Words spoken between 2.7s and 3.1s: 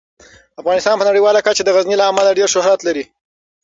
لري.